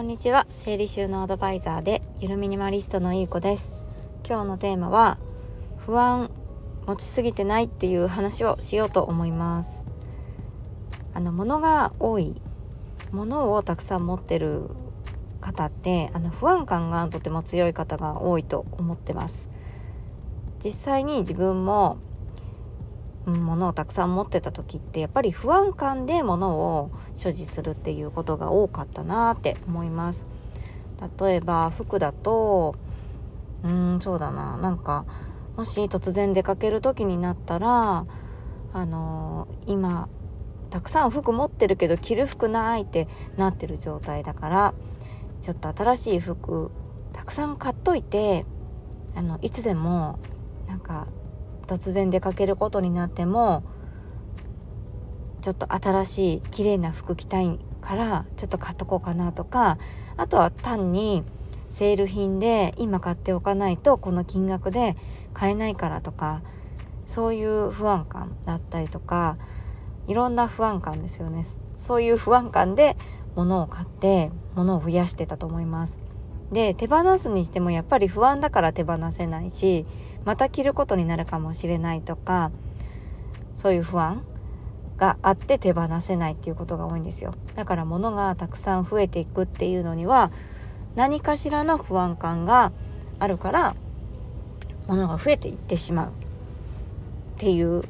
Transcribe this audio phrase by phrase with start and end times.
[0.00, 0.46] こんにちは。
[0.50, 3.70] 整理収納アドバイザーでゆるミニマリストのゆうこです。
[4.26, 5.18] 今日のテーマは
[5.76, 6.30] 不安
[6.86, 9.84] 持ちすぎてないっていう話をしようと思います。
[11.12, 12.40] あの物が多い
[13.12, 14.70] 物をたくさん持ってる
[15.42, 19.50] 方ってあの不安感がとても強い方が多いと思ってます。
[20.64, 21.98] 実際に自分も
[23.32, 30.26] 物をたくさん持ってた時ってやっぱり不安感で物を所持するっていうことが多かったなって思います。
[31.18, 32.74] 例えば服だと
[33.64, 34.56] うーんそうだな。
[34.56, 35.06] なんか
[35.56, 38.06] もし突然出かける時になったら
[38.72, 40.08] あのー、今
[40.70, 44.74] たくさん服持ってるけど着る服ないってなってる状態だから
[45.42, 46.70] ちょっと新しい服
[47.12, 48.46] たくさん買っといて
[49.16, 50.18] あのいつでも
[50.68, 51.08] なんか
[51.70, 53.62] 突然出かけることになっても
[55.40, 59.78] ちょっと新しい綺麗な服着たいからちょっと買っとこうかなとか
[60.16, 61.22] あとは単に
[61.70, 64.96] セール品で今買っておかないとこの金額で
[65.32, 66.42] 買えないからとか
[67.06, 69.38] そういう不安感だったりとか
[70.08, 71.44] いろんな不安感ですよね。
[71.76, 72.96] そういう不安感で
[73.36, 76.00] 物を買って物を増やしてたと思います。
[76.52, 79.86] で手放すにしてもやっぱり不安だから手放せないし
[80.24, 82.50] また着ることになるかもしれないとか
[83.54, 84.24] そういう不安
[84.96, 87.34] があって手放せないっていうことが多いんですよ。
[87.54, 90.30] だから物がたくさん増えていくっていうのには
[90.96, 92.72] 何かしらの不安感が
[93.18, 93.76] あるから
[94.88, 96.12] 物が増えていってしまうっ
[97.38, 97.82] ていう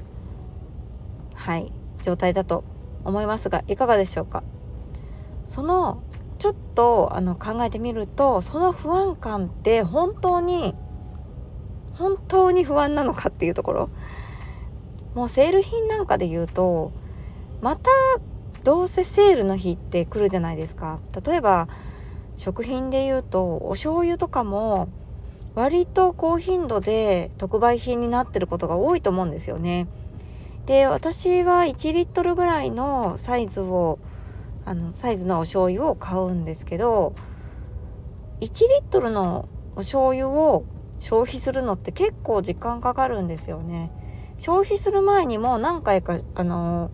[1.35, 2.63] はい状態だと
[3.05, 4.43] 思いますがいかがでしょうか？
[5.47, 6.03] その
[6.41, 10.75] ちょっとあの考えてみるとその不安感って本当に
[11.93, 13.91] 本当に不安なのかっていうところ。
[15.15, 16.93] もうセール品なんかで言うと
[17.61, 17.91] また
[18.65, 21.01] どうせセールの日って来るじゃないですか。
[21.27, 21.69] 例えば
[22.39, 24.89] 食品で言うとお醤油とかも
[25.55, 29.89] 割と高頻度で特売品になってることが多いと思うんですよね。
[30.65, 33.99] で私は1リットルぐらいのサイズを
[34.65, 37.15] あのサイズのお醤油を買うんですけど
[38.41, 38.51] 1リ
[38.81, 40.65] ットルのお醤油を
[40.99, 43.91] 消費するのって結構時間かかるんですよね。
[44.37, 46.91] 消費する前にも何回かあの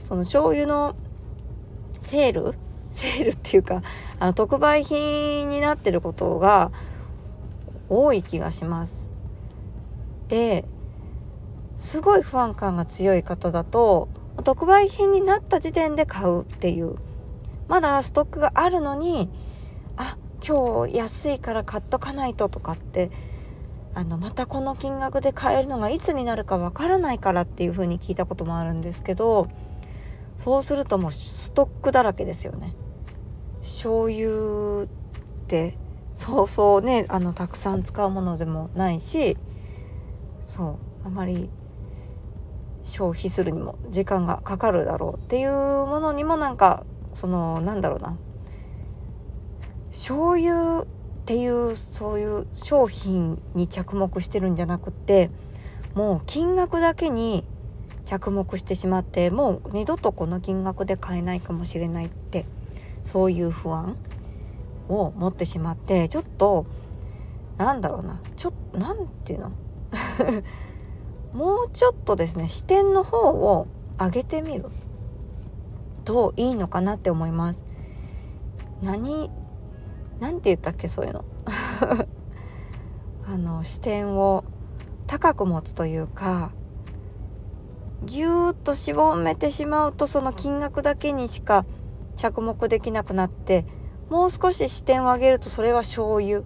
[0.00, 0.94] その醤油の
[2.00, 2.54] セール
[2.90, 3.82] セールっていうか
[4.20, 6.70] あの特売品になってることが
[7.88, 9.10] 多い気がします。
[10.28, 10.64] で
[11.78, 14.08] すごい不安感が強い方だと
[14.42, 16.96] 特売品になった時点で買うっていう。
[17.68, 19.28] まだストックがあるのに
[19.96, 20.16] あ
[20.46, 23.10] 今日安いから買っとかないととかって
[23.94, 29.48] あのまたこの金額で買えるのがいつになるかわからないからっていう風に聞いたこともあるんですけど
[30.38, 32.74] そうするともうストックだらけですよね。
[33.62, 34.86] 醤油っ
[35.48, 35.76] て
[36.12, 39.36] そうそうねあのたくさん使うものでもないし
[40.46, 41.50] そうあまり
[42.86, 48.16] 消費するにも時間がかかるだろうっていうものにもなんかそのなんだろうな。
[49.90, 50.86] 醤油っ
[51.24, 55.30] ていうそういう商品に着目してるんじゃなくって
[55.94, 57.44] もう金額だけに
[58.04, 62.44] 着目してしまってもう二度とこの金額で買えないかもしれないって
[63.02, 63.96] そういう不安
[64.88, 66.66] を持ってしまってちょっと
[67.56, 68.20] なんだろうな。
[68.36, 69.52] ちょっと何て言うの？
[71.36, 73.66] もうちょっとですね視点の方を
[73.98, 74.70] 上げてみる。
[76.06, 77.62] といいのかなって思います。
[78.82, 79.30] 何
[80.18, 81.24] 何て言ったっけそういうの。
[83.28, 84.44] あの視点を
[85.06, 86.52] 高く持つというか
[88.04, 91.66] ぎゅーっとしぼめてしまうとその金額だけにしか
[92.16, 93.66] 着目できなくなって
[94.08, 96.44] もう少し視点を上げるとそれは醤油。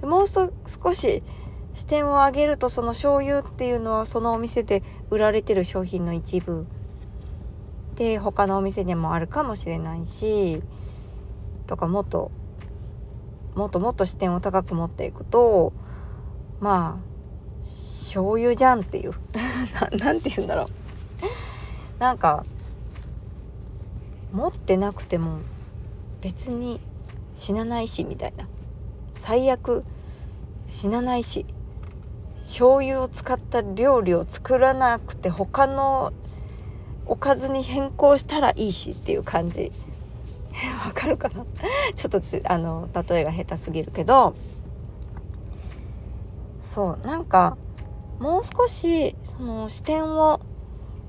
[0.00, 1.22] でもう少し
[1.74, 6.66] 視点を上げるとその醤油っていうのはそのお店で売られてる商品の一部
[7.96, 10.62] で他のお店でもあるかもしれないし
[11.66, 12.30] とかもっと
[13.54, 15.72] もっともっと視点を高く持っていくと
[16.60, 17.14] まあ
[17.64, 19.12] 醤油じゃんっていう
[19.98, 20.68] 何て言うんだろう。
[21.98, 22.44] なんか
[24.32, 25.38] 持ってなくても
[26.20, 26.80] 別に
[27.34, 28.48] 死なないしみたいな。
[29.14, 29.84] 最悪
[30.68, 31.46] 死なないし。
[32.44, 36.12] 醤油を使った料理を作らなくて他の
[37.06, 39.72] おかずに変更したらいいしっていう感じ。
[40.86, 41.44] わかるかな？
[41.96, 44.34] ちょっとあの例えが下手すぎるけど。
[46.60, 47.56] そうなんか
[48.18, 50.40] もう少しその視点を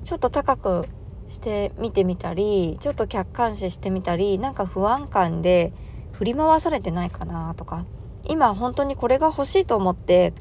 [0.03, 0.87] ちょっと高く
[1.29, 5.73] して見てみたりちょっと客観視してみたりなんか不安感で
[6.11, 7.85] 振り回されてないかなとか。
[8.27, 10.33] 今本当にこれが欲しいと思って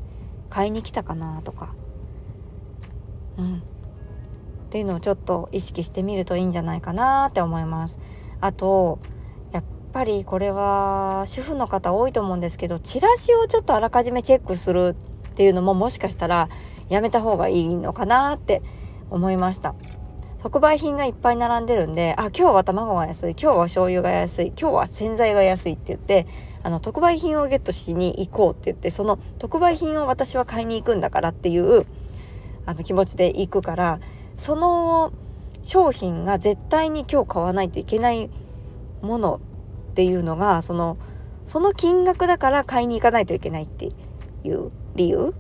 [0.54, 1.74] 買いに来たかなとか。
[3.36, 3.56] うん。
[3.56, 3.60] っ
[4.70, 7.98] ていうのをちょっと意識してみるといいんじゃないかなって思います。
[8.40, 9.00] あと
[9.50, 14.94] やっぱりこれは主婦の方多いと思うんですけどチラシをちょっとあらかじめチェックする
[15.30, 16.48] っていうのももしかしたら
[16.88, 18.62] やめた方がいいのかなって
[19.10, 19.74] 思いました。
[20.40, 26.26] 特売品がいっぱい並んでるんであ今日は卵が安い今日は醤油が安い今日は洗剤が安いって言って
[26.64, 31.86] あの特売品をゲットしに行こうって言ってその特売品を私は買いに行くんだからっていう
[32.64, 34.00] あの気持ちで行くから
[34.38, 35.12] その
[35.62, 38.30] 商品が絶対に今日買わないといけない
[39.02, 39.40] もの
[39.90, 40.96] っていうのがその
[41.44, 43.92] その金額だから買いに行かないといけないって
[44.42, 45.34] いう理由。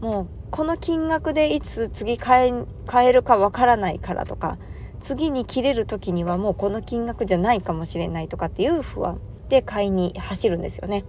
[0.00, 4.56] もうこの金額でいつ次買え買えるかわからないからとか
[5.02, 9.20] 次に切れる時にはもうこの金額じゃないかもしれないとかっていう不安。
[9.48, 11.04] で買いに走るんですよね。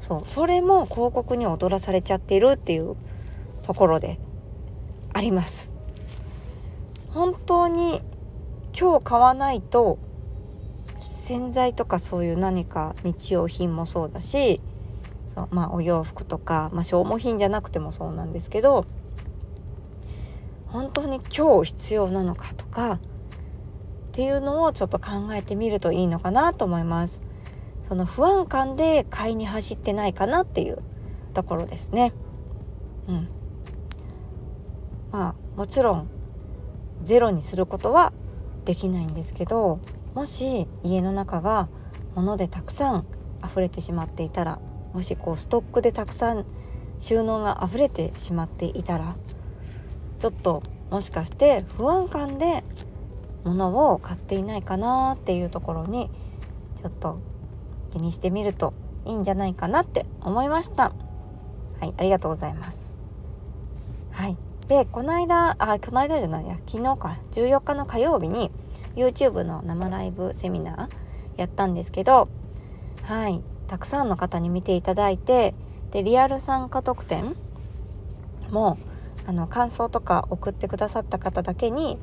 [0.00, 2.96] そうそれも広告に踊らされちゃってるっていう
[3.62, 4.18] ところで
[5.12, 5.70] あります。
[7.08, 8.02] 本当に
[8.78, 9.98] 今日買わないと
[11.00, 14.60] 洗剤とかそういう何か日用品もそうだし
[15.34, 18.84] そうまあお洋服とか、まあ、消耗品じゃなくてもそうなんですけど
[20.66, 22.98] 本当に今日必要なのかとかっ
[24.12, 27.23] ていうのをちょっと考えてみるといいのかなと思います。
[27.88, 30.78] その不安感で買いに走ってないかなっていう
[31.34, 32.12] ところですね。
[33.08, 33.28] うん。
[35.12, 36.08] まあもちろん
[37.04, 38.12] ゼロにすることは
[38.64, 39.78] できないんですけど
[40.14, 41.68] もし家の中が
[42.14, 43.06] 物でたくさん
[43.44, 44.58] 溢れてしまっていたら
[44.92, 46.44] もしこうストックでたくさん
[46.98, 49.16] 収納が溢れてしまっていたら
[50.18, 52.64] ちょっともしかして不安感で
[53.44, 56.10] 物を買っていないかなっていうところに
[56.76, 57.18] ちょっと
[57.94, 58.74] 気にしてみると
[59.04, 60.92] いいんじゃないかなって思いました。
[61.80, 62.92] はいありがとうございます。
[64.10, 64.36] はい。
[64.68, 67.18] でこの間あこの間じゃないや昨日か。
[67.30, 68.50] 14日の火曜日に
[68.96, 72.28] YouTube の生ライブセミナーやったんですけど
[73.04, 73.40] はい。
[73.68, 75.54] たくさんの方に見ていただいて
[75.92, 77.36] でリアル参加特典
[78.50, 78.78] も
[79.26, 81.98] あの感想とか送ってくださった方だけに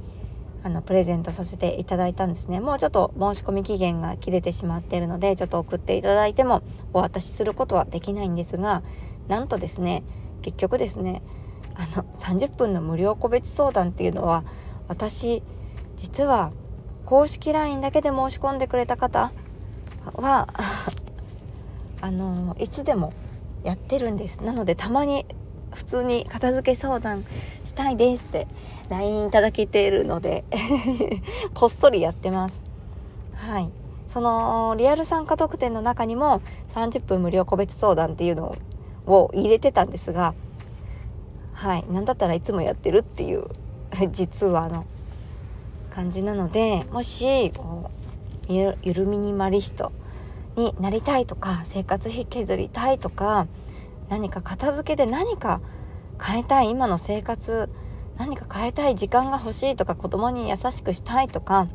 [0.64, 2.60] あのプレゼントさせていただいたんですね。
[2.60, 6.62] もうちょっと申し込み期限が切れてしまっているのでちょっと送っていただいても
[6.94, 8.84] お渡しすることはできないんですが
[9.28, 10.04] なんとですね
[10.42, 11.22] 結局ですね
[11.76, 14.44] あの30分の無料個別相談っていうのは
[14.88, 15.42] 私
[15.98, 16.52] 実は
[17.06, 19.32] 公式 LINE だけで申し込んでくれた方
[20.16, 20.48] は
[22.02, 23.14] あのいつでも
[23.64, 24.42] やってるんです。
[24.44, 25.26] なのでたまに
[25.74, 27.24] 普通に片付け相談
[27.64, 28.48] したいですって
[28.92, 30.44] LINE いただけているので
[31.56, 32.62] こっそりやってます。
[33.34, 33.70] はい。
[34.10, 36.42] そのリアル参加特典の中にも
[36.76, 38.58] 30分無料個別相談っていうの
[39.08, 40.34] を入れてたんですが
[41.54, 41.86] はい。
[41.90, 43.46] 何だったらいつもやってるっていう
[44.12, 44.86] 実はの
[45.90, 47.90] 感じなのでもしこ
[48.50, 49.94] うゆるミニマリスト
[50.58, 53.48] になりたいとか生活費削りたいとか
[54.10, 55.62] 何か片付けで何か
[56.22, 57.70] 変えたい今の生活
[58.22, 61.68] 何か変えたい時間が欲しいとか子供に優しくしたいとか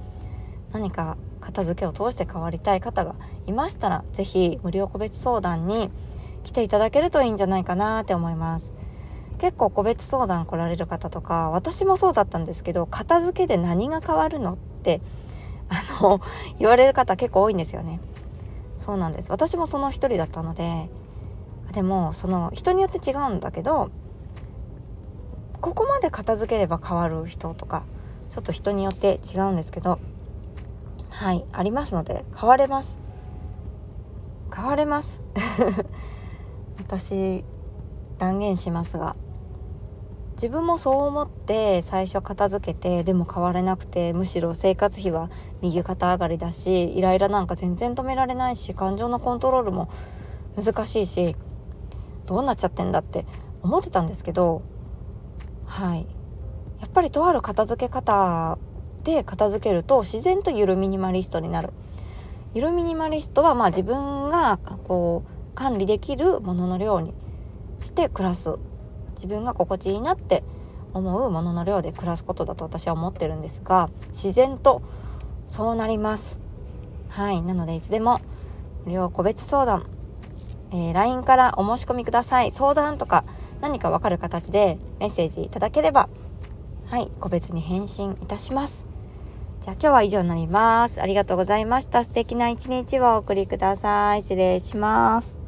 [0.72, 3.16] 何か片付けを通して変わりたい方が
[3.48, 5.90] いましたら是非無料個別相談に
[6.44, 8.72] 来ていただけるといいんじゃないかなって思います。
[9.38, 15.00] 結構個別相談来られる方とか私もそうだったんですけど片付けで何が変わるのって
[15.68, 16.20] あの
[16.60, 17.98] 言われる方結構多いんですよね。
[18.78, 19.32] そうなんです。
[19.32, 20.88] 私もその一人だったので
[21.72, 23.90] でもその人によって違うんだけど
[25.60, 27.84] ここまで片付ければ変わる人とか
[28.30, 29.98] ちょっと人によって違うんですけど
[31.10, 32.96] はいありますので変われます。
[34.54, 35.20] 変われます。
[36.78, 37.44] 私
[38.18, 39.16] 断言しますが
[40.36, 45.30] 自分もそう思って最初片付けてでも変われなくてむしろ生活費は
[45.62, 49.88] 右肩上がりだしイライラなんか全然止められないし感情のコントロールも
[50.62, 51.36] 難しいし
[52.26, 53.24] どうなっちゃってんだって
[53.62, 54.62] 思ってたんですけど
[55.66, 56.06] はい。
[56.80, 58.58] やっぱりとある片付け方
[59.04, 61.70] で片付けると自然とゆるミニマリストになる。
[62.54, 67.12] ゆるミニマリストはまあ自分がこう管理できるものの量に
[67.82, 68.54] して暮らす。
[69.14, 70.42] 自分が心地いいなって
[70.92, 74.82] 思うものの量で暮らすことだと私は思ってるんですが自然と
[75.46, 76.38] そうなります。
[77.08, 77.42] はい。
[77.42, 78.20] なのでいつでも
[78.84, 79.86] 無料個別相談、
[80.70, 82.50] えー、LINE からお申し込みください。
[82.50, 83.24] 相談とか
[83.60, 86.08] 何か分かる形でメッセージいただければ
[86.86, 88.86] はい個別に返信いたします
[89.66, 91.02] じゃあ今日は以上になります。
[91.02, 92.04] ありがとうございました。
[92.04, 94.22] 素敵な一日をお送りください。
[94.22, 95.45] 失礼します。